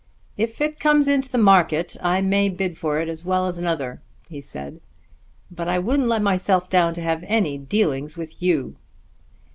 "If 0.35 0.61
it 0.61 0.79
comes 0.79 1.07
into 1.07 1.29
the 1.29 1.37
market, 1.37 1.95
I 2.01 2.21
may 2.21 2.49
bid 2.49 2.75
for 2.75 2.97
it 2.97 3.07
as 3.07 3.23
well 3.23 3.45
as 3.45 3.59
another," 3.59 4.01
he 4.27 4.41
said, 4.41 4.81
"but 5.51 5.67
I 5.67 5.77
wouldn't 5.77 6.07
let 6.09 6.23
myself 6.23 6.69
down 6.71 6.95
to 6.95 7.01
have 7.01 7.23
any 7.27 7.59
dealings 7.59 8.17
with 8.17 8.41
you." 8.41 8.77